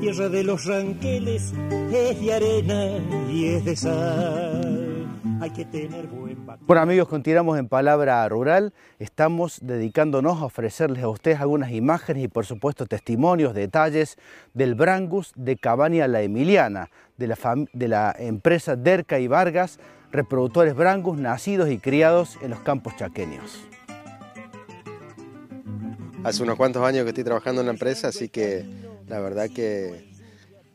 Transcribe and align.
tierra 0.00 0.30
de 0.30 0.42
los 0.44 0.64
ranqueles 0.64 1.52
es 1.92 2.20
de 2.20 2.32
arena 2.32 2.86
y 3.30 3.48
es 3.48 3.64
de 3.66 3.76
sal. 3.76 5.06
Hay 5.42 5.50
que 5.50 5.66
tener 5.66 6.06
buen 6.06 6.38
Bueno 6.66 6.80
amigos, 6.80 7.06
continuamos 7.06 7.58
en 7.58 7.68
Palabra 7.68 8.26
Rural. 8.26 8.72
Estamos 8.98 9.58
dedicándonos 9.62 10.40
a 10.40 10.46
ofrecerles 10.46 11.04
a 11.04 11.08
ustedes 11.08 11.40
algunas 11.40 11.72
imágenes 11.72 12.24
y 12.24 12.28
por 12.28 12.46
supuesto 12.46 12.86
testimonios, 12.86 13.52
detalles 13.52 14.16
del 14.54 14.74
Brangus 14.74 15.32
de 15.36 15.58
Cabaña 15.58 16.08
La 16.08 16.22
Emiliana, 16.22 16.88
de 17.18 17.26
la, 17.26 17.36
de 17.74 17.88
la 17.88 18.16
empresa 18.18 18.76
Derca 18.76 19.18
y 19.18 19.28
Vargas, 19.28 19.80
reproductores 20.12 20.74
Brangus 20.74 21.18
nacidos 21.18 21.68
y 21.68 21.76
criados 21.76 22.38
en 22.40 22.50
los 22.50 22.60
campos 22.60 22.96
chaqueños. 22.96 23.66
Hace 26.24 26.42
unos 26.42 26.56
cuantos 26.56 26.82
años 26.82 27.04
que 27.04 27.10
estoy 27.10 27.24
trabajando 27.24 27.60
en 27.60 27.66
la 27.66 27.72
empresa, 27.72 28.08
así 28.08 28.30
que 28.30 28.64
la 29.10 29.18
verdad 29.18 29.50
que 29.50 30.08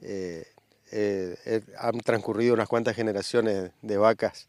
eh, 0.01 0.45
eh, 0.91 1.35
eh, 1.45 1.61
han 1.79 1.99
transcurrido 1.99 2.53
unas 2.53 2.67
cuantas 2.67 2.95
generaciones 2.95 3.71
de 3.81 3.97
vacas 3.97 4.47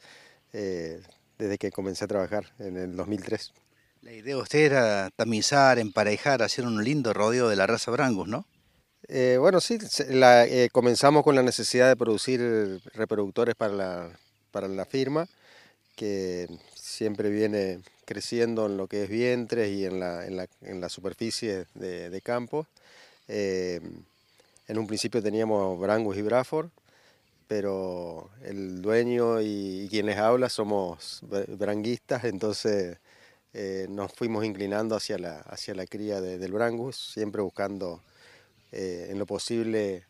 desde 0.52 1.58
que 1.58 1.70
comencé 1.70 2.06
a 2.06 2.08
trabajar 2.08 2.46
en 2.58 2.78
el 2.78 2.96
2003. 2.96 3.52
La 4.00 4.12
idea 4.12 4.36
de 4.36 4.40
usted 4.40 4.60
era 4.60 5.10
tamizar, 5.14 5.78
emparejar, 5.78 6.42
hacer 6.42 6.64
un 6.64 6.82
lindo 6.82 7.12
rodeo 7.12 7.50
de 7.50 7.56
la 7.56 7.66
raza 7.66 7.90
Brangus, 7.90 8.26
¿no? 8.26 8.46
bueno, 9.38 9.60
sí, 9.60 9.78
comenzamos 10.72 11.22
con 11.22 11.34
la 11.34 11.42
necesidad 11.42 11.88
de 11.88 11.96
producir 11.96 12.80
reproductores 12.94 13.54
para 13.54 13.74
la, 13.74 14.10
para 14.50 14.66
la 14.66 14.86
firma, 14.86 15.28
que 15.94 16.48
siempre 16.74 17.28
viene 17.28 17.80
creciendo 18.06 18.64
en 18.64 18.78
lo 18.78 18.86
que 18.86 19.04
es 19.04 19.10
vientres 19.10 19.70
y 19.70 19.84
en 19.84 20.00
la, 20.00 20.26
en 20.26 20.38
la, 20.38 20.48
en 20.62 20.80
la 20.80 20.88
superficie 20.88 21.66
de, 21.74 22.08
de 22.08 22.20
campo. 22.22 22.66
Eh, 23.28 23.80
en 24.68 24.78
un 24.78 24.86
principio 24.86 25.22
teníamos 25.22 25.78
Brangus 25.78 26.16
y 26.16 26.22
Braford, 26.22 26.70
pero 27.48 28.30
el 28.42 28.82
dueño 28.82 29.40
y, 29.40 29.88
quienes 29.90 30.18
hablan 30.18 30.50
somos 30.50 31.22
branguistas, 31.48 32.24
entonces 32.24 32.98
eh, 33.54 33.86
nos 33.88 34.12
fuimos 34.12 34.44
inclinando 34.44 34.96
hacia 34.96 35.18
la, 35.18 35.40
hacia 35.40 35.74
la 35.74 35.86
cría 35.86 36.20
del 36.20 36.52
Brangus, 36.52 36.96
siempre 36.96 37.42
buscando 37.42 38.02
eh, 38.72 39.08
en 39.10 39.18
lo 39.18 39.26
posible 39.26 40.04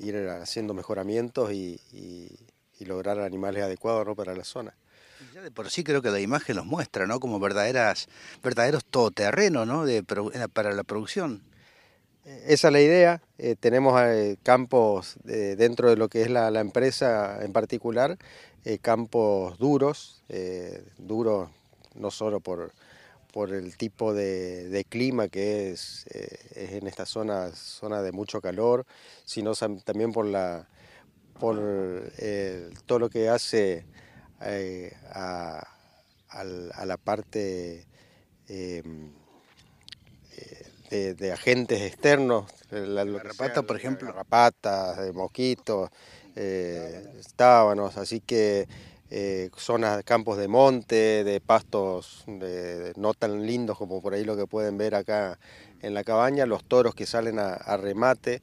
ir 0.00 0.28
haciendo 0.28 0.74
mejoramientos 0.74 1.52
y, 1.52 1.78
y 1.92 2.84
lograr 2.84 3.20
animales 3.20 3.62
adecuados 3.62 4.16
para 4.16 4.34
la 4.34 4.44
zona. 4.44 4.74
Ya 5.34 5.42
de 5.42 5.50
por 5.50 5.70
sí 5.70 5.84
creo 5.84 6.02
que 6.02 6.10
la 6.10 6.20
imagen 6.20 6.56
los 6.56 6.66
muestra, 6.66 7.06
¿no? 7.06 7.20
Como 7.20 7.38
verdaderas, 7.38 8.08
verdaderos 8.42 8.84
todoterrenos, 8.84 9.66
¿no? 9.66 9.84
De, 9.84 10.02
para 10.02 10.72
la 10.72 10.84
producción. 10.84 11.42
Eh, 12.24 12.44
esa 12.48 12.68
es 12.68 12.72
la 12.72 12.80
idea. 12.80 13.22
Eh, 13.38 13.56
tenemos 13.58 14.00
eh, 14.00 14.36
campos 14.42 15.16
dentro 15.24 15.90
de 15.90 15.96
lo 15.96 16.08
que 16.08 16.22
es 16.22 16.30
la, 16.30 16.48
empresa 16.60 17.44
en 17.44 17.52
particular, 17.52 18.18
campos 18.80 19.58
duros, 19.58 20.22
duros 20.98 21.50
no 21.94 22.10
solo 22.10 22.40
por, 22.40 22.72
por 23.32 23.52
el 23.52 23.76
tipo 23.76 24.14
de, 24.14 24.86
clima 24.88 25.28
que 25.28 25.72
es, 25.72 26.06
es, 26.06 26.72
en 26.72 26.86
esta 26.86 27.06
zona, 27.06 27.50
zona 27.54 28.02
de 28.02 28.12
mucho 28.12 28.40
calor, 28.40 28.86
sino 29.24 29.52
también 29.84 30.12
por 30.12 30.26
la 30.26 30.68
por 31.40 31.60
todo 32.86 33.00
lo 33.00 33.10
que 33.10 33.28
hace 33.28 33.84
eh, 34.44 34.92
a, 35.10 35.66
la 36.84 36.96
parte 36.96 37.86
em, 38.48 39.12
eh, 40.90 41.14
de, 41.14 41.32
agentes 41.32 41.82
externos, 41.82 42.50
la 42.70 43.04
garrapata, 43.04 43.62
por 43.62 43.76
ejemplo. 43.76 44.08
Garrapatas, 44.08 45.14
mosquitos, 45.14 45.90
eh, 46.36 47.20
tábanos, 47.36 47.96
así 47.96 48.20
que 48.20 48.66
zonas, 49.58 50.02
campos 50.04 50.38
de 50.38 50.48
monte, 50.48 51.22
de 51.22 51.40
pastos 51.40 52.24
no 52.96 53.12
tan 53.12 53.46
lindos 53.46 53.76
como 53.76 54.00
por 54.00 54.14
ahí 54.14 54.24
lo 54.24 54.38
que 54.38 54.46
pueden 54.46 54.78
ver 54.78 54.94
acá 54.94 55.38
en 55.82 55.92
la 55.92 56.02
cabaña, 56.02 56.46
los 56.46 56.64
toros 56.64 56.94
que 56.94 57.04
salen 57.04 57.38
a, 57.38 57.76
remate. 57.76 58.40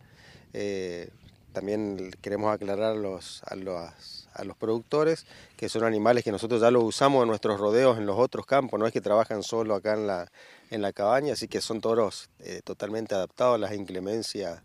También 1.60 2.12
queremos 2.22 2.54
aclarar 2.54 2.96
los, 2.96 3.44
a 3.44 3.54
los 3.58 4.30
a 4.34 4.46
los 4.46 4.56
productores, 4.56 5.26
que 5.58 5.68
son 5.68 5.84
animales 5.84 6.24
que 6.24 6.32
nosotros 6.32 6.62
ya 6.62 6.72
los 6.72 6.86
usamos 6.86 7.24
en 7.24 7.28
nuestros 7.28 7.60
rodeos 7.60 7.98
en 7.98 8.06
los 8.06 8.18
otros 8.18 8.46
campos, 8.46 8.80
no 8.80 8.88
es 8.88 8.94
que 8.94 9.02
trabajan 9.02 9.44
solo 9.44 9.76
acá 9.76 9.96
en 9.96 10.08
la, 10.08 10.32
en 10.72 10.82
la 10.82 10.94
cabaña, 10.94 11.34
así 11.34 11.50
que 11.50 11.60
son 11.60 11.82
toros 11.82 12.30
eh, 12.40 12.62
totalmente 12.64 13.14
adaptados 13.14 13.56
a 13.56 13.58
las 13.58 13.74
inclemencias 13.74 14.62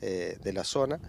eh, 0.00 0.38
de 0.40 0.52
la 0.52 0.62
zona, 0.62 1.00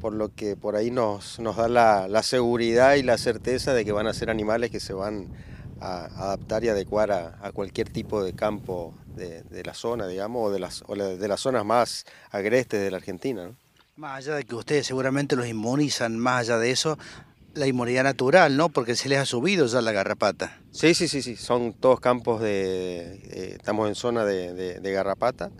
por 0.00 0.12
lo 0.12 0.32
que 0.32 0.54
por 0.54 0.76
ahí 0.76 0.92
nos, 0.92 1.40
nos 1.40 1.56
da 1.56 1.68
la, 2.06 2.22
seguridad 2.22 2.94
y 2.94 3.02
la 3.02 3.18
certeza 3.18 3.74
de 3.74 3.84
que 3.84 3.90
van 3.90 4.06
a 4.06 4.14
ser 4.14 4.30
animales 4.30 4.70
que 4.70 4.78
se 4.78 4.92
van 4.92 5.26
a 5.80 6.04
adaptar 6.22 6.62
y 6.62 6.68
adecuar 6.68 7.10
a, 7.10 7.50
cualquier 7.52 7.88
tipo 7.88 8.22
de 8.22 8.32
campo 8.34 8.94
de, 9.16 9.64
la 9.64 9.74
zona, 9.74 10.06
digamos, 10.06 10.46
o 10.46 10.52
de 10.52 10.60
las, 10.60 10.84
de 10.86 11.28
las 11.28 11.40
zonas 11.40 11.64
más 11.64 12.06
agrestes 12.30 12.80
de 12.80 12.92
la 12.92 12.98
Argentina. 12.98 13.50
Más 13.98 14.18
allá 14.18 14.36
de 14.36 14.44
que 14.44 14.54
ustedes 14.54 14.86
seguramente 14.86 15.34
los 15.34 15.48
inmunizan, 15.48 16.20
más 16.20 16.42
allá 16.42 16.58
de 16.58 16.70
eso, 16.70 16.96
la 17.54 17.66
inmunidad 17.66 18.04
natural, 18.04 18.56
¿no? 18.56 18.68
Porque 18.68 18.94
se 18.94 19.08
les 19.08 19.18
ha 19.18 19.26
subido 19.26 19.66
ya 19.66 19.80
la 19.80 19.90
garrapata. 19.90 20.56
Sí, 20.70 20.94
sí, 20.94 21.08
sí, 21.08 21.20
sí. 21.20 21.34
Son 21.34 21.72
todos 21.72 21.98
campos 21.98 22.40
de. 22.40 23.56
Estamos 23.56 23.88
en 23.88 23.96
zona 23.96 24.24
de, 24.24 24.92
garrapata, 24.92 25.50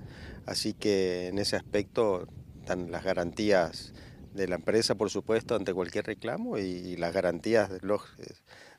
así 0.47 0.72
que 0.72 1.26
en 1.26 1.41
ese 1.41 1.56
aspecto 1.56 2.28
están 2.60 2.93
las 2.93 3.03
garantías 3.03 3.93
de 4.34 4.47
la 4.47 4.55
empresa, 4.55 4.94
por 4.94 5.10
supuesto, 5.10 5.56
ante 5.56 5.75
cualquier 5.75 6.06
reclamo 6.06 6.59
y, 6.59 6.97
las 6.97 7.12
garantías 7.12 7.69
de, 7.69 7.81
los, 7.82 8.03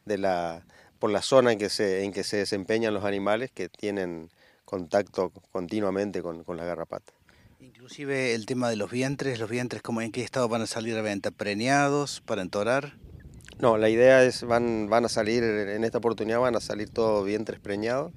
de 0.06 0.18
la 0.18 0.66
por 1.00 1.12
la 1.12 1.22
zona 1.22 1.52
en 1.52 1.60
que 1.60 1.68
se 1.68 2.06
en 2.06 2.14
que 2.14 2.24
se 2.24 2.38
desempeñan 2.38 2.94
los 2.94 3.04
animales 3.04 3.52
que 3.52 3.68
tienen 3.68 4.30
contacto 4.64 5.34
continuamente 5.52 6.22
con, 6.22 6.46
con 6.46 6.56
la 6.56 6.64
garrapata. 6.64 7.12
Inclusive 7.62 8.36
el 8.36 8.46
tema 8.46 8.70
de 8.70 8.78
los 8.78 8.90
vientres, 8.90 9.38
los 9.38 9.50
vientres, 9.50 9.82
¿cómo, 9.82 10.02
¿en 10.02 10.14
qué 10.14 10.24
estado 10.24 10.48
van 10.48 10.62
a 10.62 10.66
salir 10.66 10.96
a 10.96 11.02
venta? 11.02 11.30
¿Preñados 11.30 12.22
para 12.22 12.42
entorar? 12.42 12.94
No, 13.60 13.78
la 13.78 13.90
idea 13.90 14.24
es, 14.24 14.46
van, 14.46 14.90
van 14.90 15.04
a 15.04 15.10
salir, 15.10 15.44
en 15.44 15.84
esta 15.84 15.98
oportunidad 15.98 16.40
van 16.40 16.56
a 16.56 16.62
salir 16.62 16.90
todos 16.90 17.26
vientres 17.26 17.60
preñados. 17.60 18.14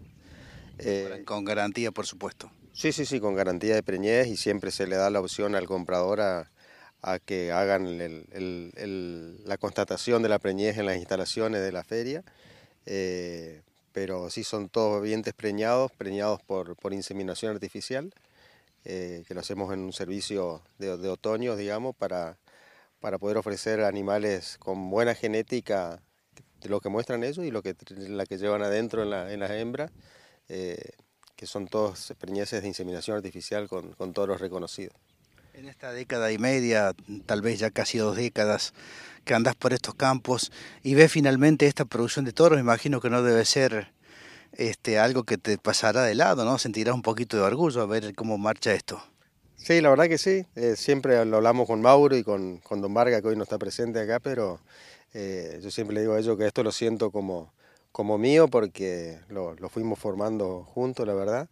Eh, 0.79 1.23
con 1.25 1.45
garantía, 1.45 1.91
por 1.91 2.07
supuesto. 2.07 2.53
Sí, 2.73 2.93
sí, 2.93 3.05
sí, 3.05 3.19
con 3.19 3.35
garantía 3.35 3.75
de 3.75 3.83
preñez 3.83 4.29
y 4.29 4.37
siempre 4.37 4.71
se 4.71 4.87
le 4.87 4.95
da 4.95 5.11
la 5.11 5.19
opción 5.19 5.57
al 5.57 5.67
comprador 5.67 6.21
a, 6.21 6.49
que 7.27 7.51
hagan 7.51 7.99
la 9.45 9.57
constatación 9.59 10.23
de 10.23 10.29
la 10.29 10.39
preñez 10.39 10.79
en 10.79 10.87
las 10.87 10.99
instalaciones 10.99 11.63
de 11.63 11.73
la 11.73 11.83
feria. 11.83 12.23
Eh, 12.87 13.63
pero 13.93 14.31
sí 14.31 14.45
son 14.45 14.69
todos 14.69 15.03
vientres 15.03 15.35
preñados, 15.35 15.91
preñados 15.91 16.41
por, 16.43 16.77
por 16.77 16.93
inseminación 16.93 17.53
artificial. 17.53 18.15
Eh, 18.85 19.23
que 19.29 19.35
lo 19.35 19.41
hacemos 19.41 19.73
en 19.73 19.81
un 19.81 19.93
servicio 19.93 20.61
de, 20.79 20.91
otoño, 21.09 21.55
digamos, 21.55 21.95
para, 21.95 22.39
para 22.99 23.19
poder 23.19 23.37
ofrecer 23.37 23.81
animales 23.85 24.57
con 24.59 24.91
buena 24.91 25.15
genética, 25.15 26.03
lo 26.65 26.81
que 26.81 26.89
muestran 26.89 27.23
ellos 27.23 27.45
y 27.47 27.53
lo 27.53 27.63
que, 27.63 27.77
la 27.91 28.27
que 28.27 28.39
llevan 28.39 28.63
adentro 28.63 29.05
en, 29.05 29.11
la, 29.11 29.33
en 29.33 29.39
las 29.39 29.53
hembras, 29.53 29.93
eh, 30.49 30.95
que 31.37 31.47
son 31.47 31.69
todos 31.69 32.13
preñeces 32.19 32.63
de 32.63 32.69
inseminación 32.69 33.17
artificial 33.17 33.69
con, 33.69 33.93
con 33.93 34.13
toros 34.13 34.41
reconocidos. 34.41 34.97
En 35.55 35.69
esta 35.69 35.93
década 35.93 36.33
y 36.33 36.39
media, 36.39 36.93
tal 37.27 37.41
vez 37.41 37.61
ya 37.61 37.71
casi 37.71 37.99
dos 37.99 38.17
décadas, 38.17 38.75
que 39.25 39.35
andás 39.35 39.55
por 39.55 39.73
estos 39.73 39.95
campos 39.95 40.51
y 40.83 40.95
ves 40.95 41.13
finalmente 41.13 41.67
esta 41.67 41.85
producción 41.85 42.25
de 42.25 42.33
toros, 42.33 42.59
imagino 42.59 43.01
que 43.01 43.11
no 43.11 43.23
debe 43.23 43.45
ser 43.45 43.93
este, 44.53 44.99
algo 44.99 45.25
que 45.25 45.39
te 45.39 45.59
pasará 45.59 46.03
de 46.03 46.15
lado, 46.15 46.45
¿no? 46.45 46.59
Sentirás 46.59 46.95
un 46.95 47.03
poquito 47.03 47.37
de 47.37 47.43
orgullo 47.43 47.83
a 47.83 47.87
ver 47.87 48.15
cómo 48.15 48.39
marcha 48.39 48.73
esto. 48.75 49.03
Sí, 49.57 49.81
la 49.81 49.91
verdad 49.91 50.09
que 50.09 50.19
sí. 50.19 50.45
Eh, 50.57 50.75
siempre 50.77 51.25
lo 51.25 51.37
hablamos 51.37 51.69
con 51.69 51.81
Mauro 51.81 52.17
y 52.17 52.25
con, 52.25 52.59
con, 52.59 52.81
Don 52.81 52.93
Varga, 52.93 53.23
que 53.23 53.29
hoy 53.29 53.37
no 53.37 53.45
está 53.45 53.59
presente 53.59 54.01
acá, 54.01 54.19
pero 54.19 54.61
eh, 55.15 55.61
yo 55.63 55.71
siempre 55.71 55.95
le 55.95 56.01
digo 56.01 56.15
a 56.15 56.19
ellos 56.19 56.37
que 56.37 56.47
esto 56.47 56.65
lo 56.65 56.73
siento 56.73 57.13
como, 57.13 57.53
como 57.93 58.19
mío 58.19 58.49
porque 58.49 59.21
lo, 59.29 59.55
lo 59.55 59.69
fuimos 59.69 60.01
formando 60.01 60.65
juntos, 60.65 61.07
la 61.07 61.15
verdad. 61.15 61.49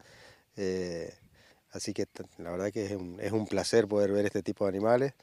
Eh, 0.56 1.14
así 1.70 1.94
que 1.94 2.06
la 2.38 2.50
verdad 2.50 2.72
que 2.72 2.86
es 2.86 2.92
un, 2.92 3.20
es 3.20 3.30
un, 3.30 3.46
placer 3.46 3.86
poder 3.86 4.10
ver 4.10 4.26
este 4.26 4.42
tipo 4.42 4.64
de 4.64 4.70
animales. 4.70 5.14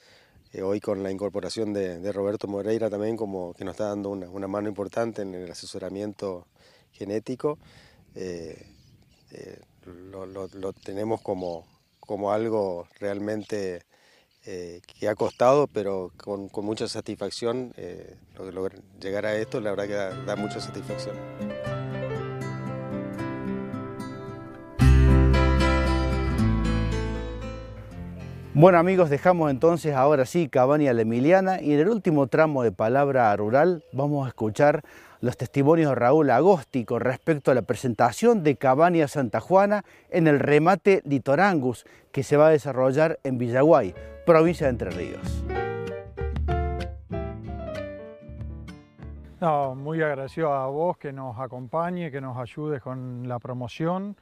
hoy 0.63 0.79
con 0.79 1.03
la 1.03 1.11
incorporación 1.11 1.73
de, 1.73 1.99
de, 1.99 2.11
Roberto 2.13 2.47
Moreira 2.47 2.89
también, 2.89 3.17
como 3.17 3.53
que 3.53 3.65
nos 3.65 3.73
está 3.73 3.89
dando 3.89 4.09
una, 4.09 4.29
una 4.29 4.47
mano 4.47 4.69
importante 4.69 5.23
en 5.23 5.35
el 5.35 5.51
asesoramiento 5.51 6.47
genético, 6.97 7.57
eh, 8.15 8.65
eh, 9.31 9.59
lo, 9.85 10.73
tenemos 10.73 11.21
como, 11.21 11.65
como 11.99 12.31
algo 12.31 12.87
realmente 12.99 13.83
eh, 14.45 14.81
que 14.85 15.07
ha 15.07 15.15
costado, 15.15 15.67
pero 15.67 16.11
con, 16.17 16.49
mucha 16.65 16.87
satisfacción. 16.87 17.73
llegar 18.99 19.25
a 19.25 19.35
esto, 19.35 19.61
la 19.61 19.71
verdad 19.71 19.87
que 19.87 20.25
da 20.25 20.35
mucha 20.35 20.59
satisfacción. 20.59 21.15
Bueno 28.59 28.79
amigos, 28.79 29.11
dejamos 29.11 29.51
entonces 29.51 29.93
ahora 29.93 30.25
sí 30.25 30.49
Cabaña 30.49 30.91
la 30.91 31.03
Emiliana 31.03 31.61
y 31.61 31.73
en 31.73 31.79
el 31.79 31.89
último 31.89 32.25
tramo 32.25 32.63
de 32.63 32.71
Palabra 32.71 33.35
Rural 33.35 33.83
vamos 33.93 34.25
a 34.25 34.29
escuchar 34.29 34.81
los 35.21 35.37
testimonios 35.37 35.89
de 35.89 35.95
Raúl 35.95 36.31
Agosti 36.31 36.83
con 36.83 37.01
respecto 37.01 37.51
a 37.51 37.53
la 37.53 37.61
presentación 37.61 38.41
de 38.41 38.55
Cabaña 38.55 39.07
Santa 39.07 39.41
Juana 39.41 39.85
en 40.09 40.25
el 40.25 40.39
remate 40.39 41.03
Litorangus 41.05 41.85
que 42.11 42.23
se 42.23 42.35
va 42.35 42.47
a 42.47 42.49
desarrollar 42.49 43.19
en 43.23 43.37
Villaguay, 43.37 43.93
provincia 44.25 44.65
de 44.65 44.71
Entre 44.71 44.89
Ríos. 44.89 45.43
muy 49.75 50.01
agradecido 50.01 50.51
a 50.51 50.65
vos 50.65 50.97
que 50.97 51.13
nos 51.13 51.37
acompañe, 51.37 52.09
que 52.09 52.21
nos 52.21 52.35
ayude 52.39 52.81
con 52.81 53.27
la 53.27 53.37
promoción, 53.37 54.15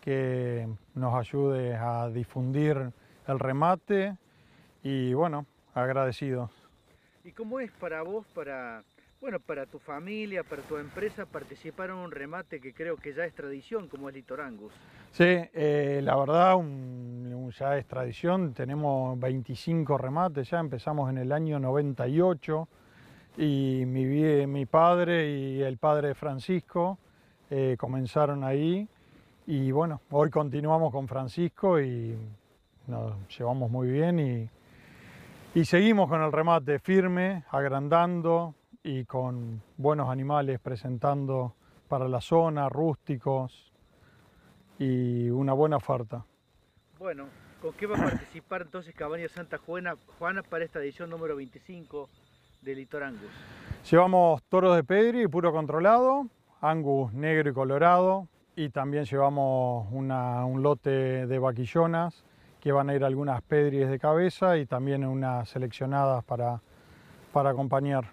que 0.00 0.66
nos 0.94 1.12
ayude 1.12 1.76
a 1.76 2.08
difundir 2.08 2.90
el 3.26 3.38
remate 3.38 4.16
y 4.82 5.14
bueno, 5.14 5.46
agradecido. 5.74 6.50
¿Y 7.24 7.32
cómo 7.32 7.60
es 7.60 7.70
para 7.72 8.02
vos, 8.02 8.26
para, 8.34 8.82
bueno, 9.20 9.38
para 9.38 9.66
tu 9.66 9.78
familia, 9.78 10.42
para 10.42 10.62
tu 10.62 10.76
empresa 10.76 11.24
participar 11.26 11.90
en 11.90 11.96
un 11.96 12.10
remate 12.10 12.60
que 12.60 12.74
creo 12.74 12.96
que 12.96 13.14
ya 13.14 13.24
es 13.24 13.34
tradición 13.34 13.88
como 13.88 14.08
es 14.08 14.14
Litorangus? 14.14 14.72
Sí, 15.12 15.24
eh, 15.24 16.00
la 16.02 16.16
verdad 16.16 16.56
ya 17.58 17.76
es 17.76 17.86
tradición, 17.86 18.54
tenemos 18.54 19.18
25 19.20 19.98
remates, 19.98 20.50
ya 20.50 20.58
empezamos 20.58 21.10
en 21.10 21.18
el 21.18 21.32
año 21.32 21.58
98 21.58 22.68
y 23.36 23.84
mi, 23.86 24.04
mi 24.46 24.66
padre 24.66 25.30
y 25.30 25.62
el 25.62 25.78
padre 25.78 26.08
de 26.08 26.14
Francisco 26.14 26.98
eh, 27.50 27.76
comenzaron 27.78 28.44
ahí 28.44 28.88
y 29.46 29.70
bueno, 29.70 30.00
hoy 30.10 30.30
continuamos 30.30 30.92
con 30.92 31.06
Francisco 31.08 31.80
y 31.80 32.16
nos 32.86 33.14
llevamos 33.36 33.70
muy 33.70 33.88
bien 33.88 34.18
y, 34.18 34.50
y 35.54 35.64
seguimos 35.64 36.08
con 36.08 36.22
el 36.22 36.32
remate 36.32 36.78
firme, 36.78 37.44
agrandando 37.50 38.54
y 38.82 39.04
con 39.04 39.62
buenos 39.76 40.08
animales 40.08 40.58
presentando 40.60 41.54
para 41.88 42.08
la 42.08 42.20
zona, 42.20 42.68
rústicos 42.68 43.72
y 44.78 45.30
una 45.30 45.52
buena 45.52 45.76
oferta. 45.76 46.24
Bueno, 46.98 47.26
¿con 47.60 47.72
qué 47.74 47.86
va 47.86 47.96
a 47.96 48.02
participar 48.02 48.62
entonces 48.62 48.94
Cabaña 48.94 49.28
Santa 49.28 49.58
Juana, 49.58 49.96
Juana 50.18 50.42
para 50.42 50.64
esta 50.64 50.80
edición 50.80 51.10
número 51.10 51.36
25 51.36 52.08
de 52.62 52.74
Litor 52.74 53.02
Angus? 53.04 53.30
Llevamos 53.90 54.42
toros 54.44 54.74
de 54.74 54.84
pedri 54.84 55.28
puro 55.28 55.52
controlado, 55.52 56.26
Angus 56.60 57.12
negro 57.12 57.50
y 57.50 57.52
colorado 57.52 58.28
y 58.56 58.70
también 58.70 59.04
llevamos 59.04 59.86
un 59.90 60.62
lote 60.62 61.26
de 61.26 61.38
vaquillonas 61.38 62.24
que 62.62 62.70
van 62.70 62.88
a 62.88 62.94
ir 62.94 63.04
algunas 63.04 63.42
pedries 63.42 63.90
de 63.90 63.98
cabeza 63.98 64.56
y 64.56 64.66
también 64.66 65.04
unas 65.04 65.48
seleccionadas 65.48 66.22
para, 66.22 66.60
para 67.32 67.50
acompañar. 67.50 68.04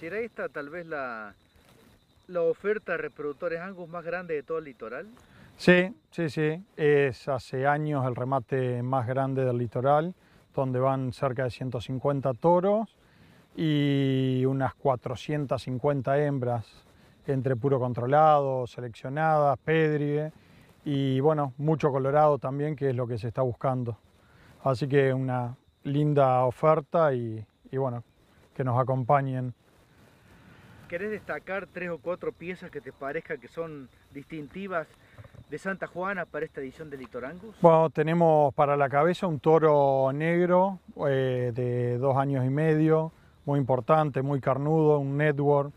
¿Será 0.00 0.18
esta 0.20 0.48
tal 0.48 0.70
vez 0.70 0.86
la, 0.86 1.34
la 2.28 2.40
oferta 2.40 2.92
de 2.92 2.98
reproductores 2.98 3.60
Angus 3.60 3.86
más 3.90 4.02
grande 4.02 4.32
de 4.32 4.42
todo 4.42 4.58
el 4.58 4.64
litoral? 4.64 5.08
Sí, 5.58 5.94
sí, 6.10 6.30
sí. 6.30 6.64
Es 6.74 7.28
hace 7.28 7.66
años 7.66 8.06
el 8.06 8.16
remate 8.16 8.82
más 8.82 9.06
grande 9.06 9.44
del 9.44 9.58
litoral, 9.58 10.14
donde 10.54 10.80
van 10.80 11.12
cerca 11.12 11.44
de 11.44 11.50
150 11.50 12.32
toros 12.32 12.96
y 13.54 14.42
unas 14.46 14.74
450 14.74 16.18
hembras 16.24 16.66
entre 17.26 17.56
puro 17.56 17.78
controlado, 17.78 18.66
seleccionadas, 18.66 19.58
pedrie 19.58 20.32
y 20.84 21.20
bueno, 21.20 21.54
mucho 21.56 21.90
colorado 21.90 22.38
también, 22.38 22.76
que 22.76 22.90
es 22.90 22.96
lo 22.96 23.06
que 23.06 23.18
se 23.18 23.28
está 23.28 23.42
buscando. 23.42 23.96
Así 24.62 24.86
que 24.86 25.12
una 25.12 25.56
linda 25.82 26.44
oferta 26.44 27.14
y, 27.14 27.44
bueno, 27.72 28.02
que 28.54 28.64
nos 28.64 28.78
acompañen. 28.78 29.54
¿Querés 30.88 31.10
destacar 31.10 31.66
tres 31.66 31.90
o 31.90 31.98
cuatro 31.98 32.32
piezas 32.32 32.70
que 32.70 32.80
te 32.80 32.92
parezca 32.92 33.38
que 33.38 33.48
son 33.48 33.88
distintivas 34.12 34.86
de 35.50 35.58
Santa 35.58 35.86
Juana 35.86 36.24
para 36.26 36.44
esta 36.44 36.60
edición 36.60 36.90
de 36.90 36.98
Litorangus? 36.98 37.56
Bueno, 37.60 37.90
tenemos 37.90 38.54
para 38.54 38.76
la 38.76 38.88
cabeza 38.88 39.26
un 39.26 39.40
toro 39.40 40.12
negro 40.12 40.78
eh, 41.08 41.52
de 41.54 41.98
dos 41.98 42.16
años 42.16 42.44
y 42.44 42.50
medio, 42.50 43.12
muy 43.44 43.58
importante, 43.58 44.22
muy 44.22 44.40
carnudo, 44.40 44.98
un 44.98 45.16
network 45.16 45.72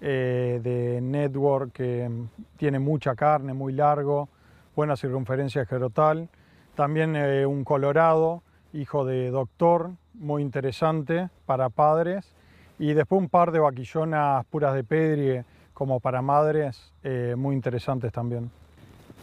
eh, 0.00 0.60
de 0.62 1.00
network 1.00 1.72
que 1.72 2.10
tiene 2.56 2.78
mucha 2.78 3.14
carne, 3.14 3.54
muy 3.54 3.72
largo, 3.72 4.28
buena 4.74 4.96
circunferencia 4.96 5.62
esclerotal. 5.62 6.28
También 6.74 7.16
eh, 7.16 7.46
un 7.46 7.64
colorado, 7.64 8.42
hijo 8.72 9.04
de 9.04 9.30
doctor, 9.30 9.90
muy 10.14 10.42
interesante 10.42 11.28
para 11.46 11.68
padres. 11.68 12.34
Y 12.78 12.94
después 12.94 13.20
un 13.20 13.28
par 13.28 13.52
de 13.52 13.60
vaquillonas 13.60 14.44
puras 14.46 14.74
de 14.74 14.84
pedrie 14.84 15.44
como 15.74 16.00
para 16.00 16.22
madres, 16.22 16.92
eh, 17.02 17.34
muy 17.36 17.54
interesantes 17.54 18.12
también. 18.12 18.50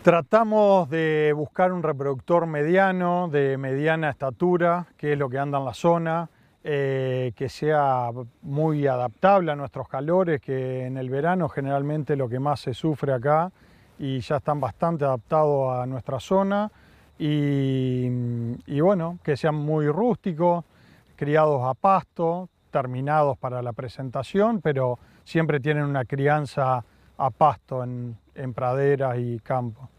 Tratamos 0.03 0.89
de 0.89 1.33
buscar 1.35 1.73
un 1.73 1.83
reproductor 1.83 2.47
mediano, 2.47 3.27
de 3.27 3.57
mediana 3.57 4.09
estatura, 4.09 4.87
que 4.97 5.13
es 5.13 5.19
lo 5.19 5.29
que 5.29 5.39
anda 5.39 5.57
en 5.57 5.65
la 5.65 5.73
zona, 5.73 6.29
eh, 6.63 7.33
que 7.35 7.49
sea 7.49 8.09
muy 8.41 8.87
adaptable 8.87 9.51
a 9.51 9.55
nuestros 9.55 9.89
calores, 9.89 10.39
que 10.39 10.85
en 10.85 10.97
el 10.97 11.09
verano 11.09 11.49
generalmente 11.49 12.15
lo 12.15 12.29
que 12.29 12.39
más 12.39 12.61
se 12.61 12.73
sufre 12.73 13.13
acá 13.13 13.51
y 13.99 14.21
ya 14.21 14.37
están 14.37 14.59
bastante 14.59 15.05
adaptados 15.05 15.77
a 15.77 15.85
nuestra 15.85 16.19
zona 16.19 16.71
y, 17.19 18.79
bueno, 18.79 19.19
que 19.21 19.35
sean 19.35 19.55
muy 19.55 19.87
rústicos, 19.89 20.63
criados 21.17 21.61
a 21.65 21.73
pasto, 21.73 22.47
terminados 22.71 23.37
para 23.37 23.61
la 23.61 23.73
presentación, 23.73 24.61
pero 24.61 24.97
siempre 25.25 25.59
tienen 25.59 25.83
una 25.83 26.05
crianza 26.05 26.83
a 27.17 27.29
pasto 27.29 27.83
en, 27.83 28.17
en 28.35 28.53
praderas 28.53 29.17
y 29.19 29.39
campos. 29.39 29.89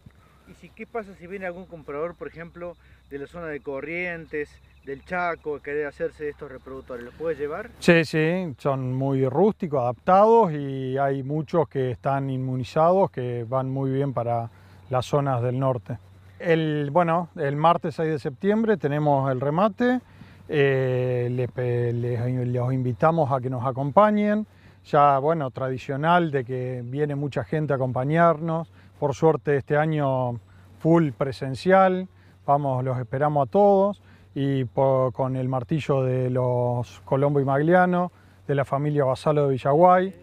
¿Y 0.51 0.53
si, 0.55 0.69
qué 0.69 0.85
pasa 0.85 1.13
si 1.17 1.27
viene 1.27 1.45
algún 1.45 1.65
comprador, 1.65 2.15
por 2.15 2.27
ejemplo, 2.27 2.75
de 3.09 3.19
la 3.19 3.27
zona 3.27 3.47
de 3.47 3.61
Corrientes, 3.61 4.49
del 4.85 5.05
Chaco, 5.05 5.61
querer 5.61 5.87
hacerse 5.87 6.25
de 6.25 6.31
estos 6.31 6.51
reproductores, 6.51 7.05
¿los 7.05 7.13
puede 7.13 7.37
llevar? 7.37 7.69
Sí, 7.79 8.03
sí, 8.03 8.53
son 8.57 8.93
muy 8.93 9.25
rústicos, 9.29 9.81
adaptados 9.81 10.51
y 10.51 10.97
hay 10.97 11.23
muchos 11.23 11.69
que 11.69 11.91
están 11.91 12.29
inmunizados 12.29 13.11
que 13.11 13.45
van 13.47 13.69
muy 13.69 13.91
bien 13.91 14.13
para 14.13 14.49
las 14.89 15.05
zonas 15.05 15.41
del 15.41 15.57
norte. 15.57 15.99
El, 16.37 16.89
bueno, 16.91 17.29
el 17.37 17.55
martes 17.55 17.95
6 17.95 18.09
de 18.09 18.19
septiembre 18.19 18.75
tenemos 18.75 19.31
el 19.31 19.39
remate, 19.39 20.01
eh, 20.49 21.29
les, 21.31 22.47
los 22.47 22.73
invitamos 22.73 23.31
a 23.31 23.39
que 23.39 23.49
nos 23.49 23.65
acompañen, 23.65 24.45
ya 24.83 25.17
bueno, 25.19 25.49
tradicional 25.51 26.29
de 26.29 26.43
que 26.43 26.81
viene 26.83 27.15
mucha 27.15 27.45
gente 27.45 27.71
a 27.71 27.77
acompañarnos, 27.77 28.67
por 29.01 29.15
suerte 29.15 29.57
este 29.57 29.77
año 29.77 30.39
full 30.77 31.09
presencial, 31.09 32.07
vamos, 32.45 32.83
los 32.83 32.99
esperamos 32.99 33.47
a 33.47 33.49
todos 33.49 33.99
y 34.35 34.63
con 34.65 35.35
el 35.35 35.49
martillo 35.49 36.03
de 36.03 36.29
los 36.29 37.01
Colombo 37.03 37.39
y 37.39 37.43
Magliano, 37.43 38.11
de 38.47 38.53
la 38.53 38.63
familia 38.63 39.03
Basalo 39.03 39.47
de 39.47 39.53
Villaguay 39.53 40.13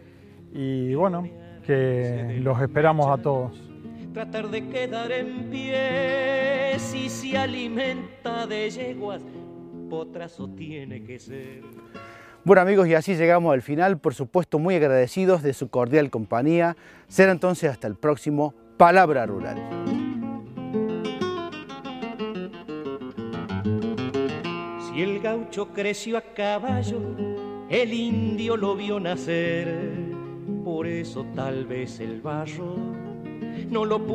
y 0.54 0.94
bueno, 0.94 1.28
que 1.66 2.38
los 2.40 2.62
esperamos 2.62 3.08
a 3.08 3.20
todos. 3.20 3.61
Tratar 4.14 4.49
de 4.49 4.68
quedar 4.68 5.11
en 5.11 5.50
pie 5.50 6.78
si 6.78 7.08
se 7.08 7.37
alimenta 7.37 8.47
de 8.47 8.70
yeguas, 8.70 9.23
potrazo 9.90 10.50
tiene 10.50 11.02
que 11.02 11.18
ser. 11.18 11.62
Bueno 12.44 12.62
amigos, 12.62 12.87
y 12.87 12.94
así 12.94 13.16
llegamos 13.16 13.52
al 13.52 13.62
final, 13.62 13.99
por 13.99 14.14
supuesto 14.14 14.61
muy 14.61 14.76
agradecidos 14.76 15.42
de 15.42 15.52
su 15.52 15.68
cordial 15.68 16.11
compañía. 16.11 16.76
Será 17.08 17.32
entonces 17.32 17.73
hasta 17.73 17.88
el 17.88 17.97
próximo 17.97 18.54
Palabra 18.78 19.26
Rural. 19.26 19.58
Y 24.94 25.02
el 25.02 25.18
gaucho 25.20 25.68
creció 25.75 26.16
a 26.16 26.20
caballo, 26.20 27.00
el 27.68 27.92
indio 27.92 28.56
lo 28.56 28.76
vio 28.76 29.00
nacer, 29.00 29.68
por 30.64 30.87
eso 30.87 31.26
tal 31.35 31.66
vez 31.66 31.99
el 31.99 32.20
barro 32.20 32.76
no 33.68 33.85
lo 33.85 33.99
pudo. 33.99 34.08